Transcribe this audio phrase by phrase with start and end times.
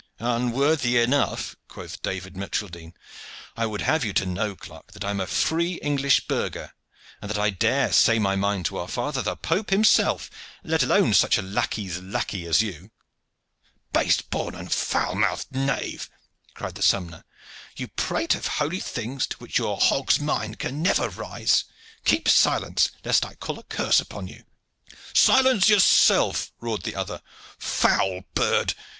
[0.17, 2.93] "Unworthy enough!" quoth David Micheldene.
[3.55, 6.73] "I would have you to know, clerk, that I am a free English burgher,
[7.21, 10.31] and that I dare say my mind to our father the Pope himself,
[10.63, 12.89] let alone such a lacquey's lacquey as you!"
[13.93, 16.09] "Base born and foul mouthed knave!"
[16.55, 17.23] cried the sompnour.
[17.75, 21.65] "You prate of holy things, to which your hog's mind can never rise.
[22.05, 24.45] Keep silence, lest I call a curse upon you!"
[25.13, 27.21] "Silence yourself!" roared the other.
[27.59, 28.73] "Foul bird!